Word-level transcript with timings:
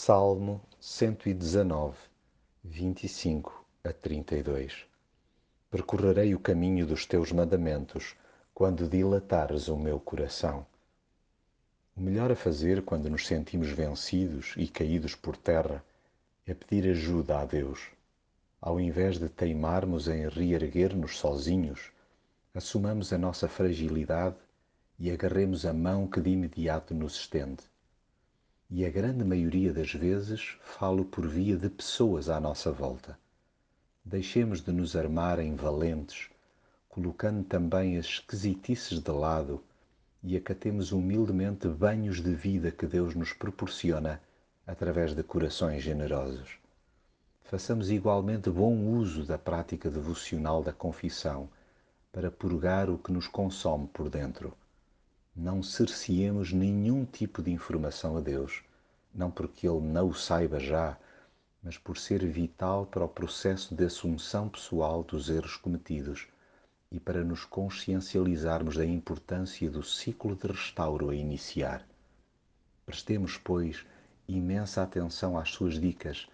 Salmo 0.00 0.62
119, 0.80 1.96
25 2.62 3.66
a 3.82 3.92
32 3.92 4.86
Percorrerei 5.68 6.36
o 6.36 6.38
caminho 6.38 6.86
dos 6.86 7.04
teus 7.04 7.32
mandamentos 7.32 8.14
quando 8.54 8.88
dilatares 8.88 9.66
o 9.66 9.76
meu 9.76 9.98
coração. 9.98 10.64
O 11.96 12.00
melhor 12.00 12.30
a 12.30 12.36
fazer 12.36 12.84
quando 12.84 13.10
nos 13.10 13.26
sentimos 13.26 13.70
vencidos 13.70 14.54
e 14.56 14.68
caídos 14.68 15.16
por 15.16 15.36
terra 15.36 15.84
é 16.46 16.54
pedir 16.54 16.88
ajuda 16.90 17.40
a 17.40 17.44
Deus. 17.44 17.90
Ao 18.60 18.78
invés 18.78 19.18
de 19.18 19.28
teimarmos 19.28 20.06
em 20.06 20.28
reerguer-nos 20.28 21.18
sozinhos, 21.18 21.90
assumamos 22.54 23.12
a 23.12 23.18
nossa 23.18 23.48
fragilidade 23.48 24.36
e 24.96 25.10
agarremos 25.10 25.66
a 25.66 25.72
mão 25.72 26.06
que 26.06 26.20
de 26.20 26.30
imediato 26.30 26.94
nos 26.94 27.16
estende 27.16 27.64
e 28.70 28.84
a 28.84 28.90
grande 28.90 29.24
maioria 29.24 29.72
das 29.72 29.94
vezes 29.94 30.58
falo 30.60 31.02
por 31.02 31.26
via 31.26 31.56
de 31.56 31.70
pessoas 31.70 32.28
à 32.28 32.38
nossa 32.38 32.70
volta. 32.70 33.18
Deixemos 34.04 34.60
de 34.60 34.70
nos 34.72 34.94
armar 34.94 35.38
em 35.38 35.56
valentes, 35.56 36.28
colocando 36.86 37.42
também 37.44 37.96
as 37.96 38.04
esquisitices 38.04 39.00
de 39.00 39.10
lado 39.10 39.64
e 40.22 40.36
acatemos 40.36 40.92
humildemente 40.92 41.66
banhos 41.66 42.20
de 42.20 42.34
vida 42.34 42.70
que 42.70 42.86
Deus 42.86 43.14
nos 43.14 43.32
proporciona 43.32 44.20
através 44.66 45.14
de 45.14 45.22
corações 45.22 45.82
generosos. 45.82 46.58
Façamos 47.44 47.90
igualmente 47.90 48.50
bom 48.50 48.76
uso 48.84 49.24
da 49.24 49.38
prática 49.38 49.90
devocional 49.90 50.62
da 50.62 50.74
confissão 50.74 51.48
para 52.12 52.30
purgar 52.30 52.90
o 52.90 52.98
que 52.98 53.12
nos 53.12 53.26
consome 53.26 53.86
por 53.86 54.10
dentro 54.10 54.54
não 55.38 55.62
cerceemos 55.62 56.52
nenhum 56.52 57.04
tipo 57.04 57.40
de 57.40 57.52
informação 57.52 58.16
a 58.16 58.20
Deus, 58.20 58.64
não 59.14 59.30
porque 59.30 59.68
Ele 59.68 59.80
não 59.80 60.08
o 60.08 60.14
saiba 60.14 60.60
já, 60.60 60.96
mas 61.62 61.76
por 61.76 61.96
ser 61.96 62.24
vital 62.26 62.86
para 62.86 63.04
o 63.04 63.08
processo 63.08 63.74
de 63.74 63.84
assunção 63.84 64.48
pessoal 64.48 65.02
dos 65.02 65.28
erros 65.28 65.56
cometidos 65.56 66.26
e 66.90 66.98
para 66.98 67.22
nos 67.22 67.44
consciencializarmos 67.44 68.76
da 68.76 68.86
importância 68.86 69.70
do 69.70 69.82
ciclo 69.82 70.34
de 70.34 70.46
restauro 70.46 71.10
a 71.10 71.14
iniciar. 71.14 71.86
Prestemos, 72.86 73.36
pois, 73.36 73.84
imensa 74.26 74.82
atenção 74.82 75.36
às 75.38 75.50
suas 75.50 75.78
dicas 75.78 76.26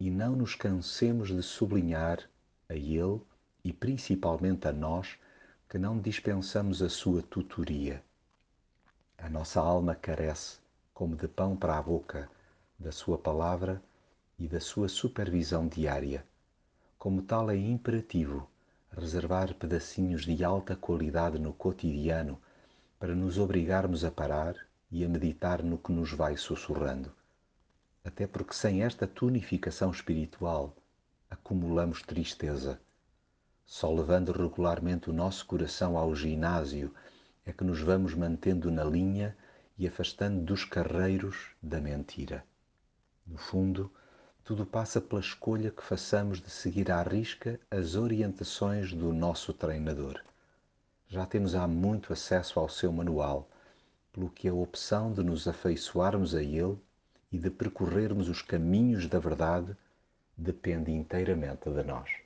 e 0.00 0.10
não 0.10 0.34
nos 0.34 0.54
cansemos 0.54 1.28
de 1.28 1.42
sublinhar 1.42 2.28
a 2.68 2.74
Ele 2.74 3.20
e 3.62 3.72
principalmente 3.72 4.66
a 4.66 4.72
nós 4.72 5.16
que 5.68 5.78
não 5.78 6.00
dispensamos 6.00 6.82
a 6.82 6.88
sua 6.88 7.22
tutoria. 7.22 8.02
A 9.16 9.28
nossa 9.28 9.60
alma 9.60 9.94
carece, 9.94 10.58
como 10.94 11.16
de 11.16 11.26
pão 11.26 11.56
para 11.56 11.76
a 11.76 11.82
boca, 11.82 12.30
da 12.78 12.92
Sua 12.92 13.18
palavra 13.18 13.82
e 14.38 14.46
da 14.46 14.60
Sua 14.60 14.88
supervisão 14.88 15.66
diária. 15.66 16.24
Como 16.96 17.20
tal, 17.20 17.50
é 17.50 17.56
imperativo 17.56 18.48
reservar 18.96 19.52
pedacinhos 19.54 20.24
de 20.24 20.44
alta 20.44 20.76
qualidade 20.76 21.38
no 21.38 21.52
cotidiano 21.52 22.40
para 22.98 23.14
nos 23.14 23.38
obrigarmos 23.38 24.04
a 24.04 24.10
parar 24.10 24.54
e 24.90 25.04
a 25.04 25.08
meditar 25.08 25.62
no 25.64 25.76
que 25.76 25.90
nos 25.90 26.12
vai 26.12 26.36
sussurrando. 26.36 27.12
Até 28.04 28.26
porque 28.26 28.54
sem 28.54 28.84
esta 28.84 29.06
tonificação 29.06 29.90
espiritual 29.90 30.76
acumulamos 31.28 32.02
tristeza. 32.02 32.80
Só 33.66 33.92
levando 33.92 34.30
regularmente 34.30 35.10
o 35.10 35.12
nosso 35.12 35.44
coração 35.46 35.98
ao 35.98 36.14
ginásio 36.14 36.94
é 37.44 37.52
que 37.52 37.64
nos 37.64 37.80
vamos 37.80 38.14
mantendo 38.14 38.70
na 38.70 38.84
linha 38.84 39.36
e 39.76 39.86
afastando 39.86 40.40
dos 40.40 40.64
carreiros 40.64 41.50
da 41.62 41.80
mentira. 41.80 42.44
No 43.26 43.38
fundo, 43.38 43.90
tudo 44.44 44.66
passa 44.66 45.00
pela 45.00 45.20
escolha 45.20 45.70
que 45.70 45.82
façamos 45.82 46.40
de 46.40 46.50
seguir 46.50 46.90
à 46.92 47.02
risca 47.02 47.58
as 47.70 47.94
orientações 47.94 48.92
do 48.92 49.12
nosso 49.12 49.52
treinador. 49.52 50.20
Já 51.08 51.24
temos 51.24 51.54
há 51.54 51.66
muito 51.66 52.12
acesso 52.12 52.60
ao 52.60 52.68
seu 52.68 52.92
manual, 52.92 53.48
pelo 54.12 54.30
que 54.30 54.48
a 54.48 54.54
opção 54.54 55.12
de 55.12 55.22
nos 55.22 55.48
afeiçoarmos 55.48 56.34
a 56.34 56.42
ele 56.42 56.78
e 57.32 57.38
de 57.38 57.50
percorrermos 57.50 58.28
os 58.28 58.42
caminhos 58.42 59.08
da 59.08 59.18
verdade 59.18 59.76
depende 60.36 60.92
inteiramente 60.92 61.70
de 61.70 61.82
nós. 61.82 62.23